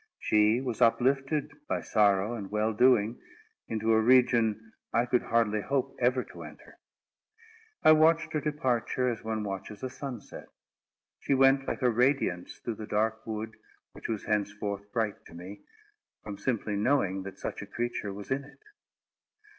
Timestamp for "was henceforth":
14.09-14.91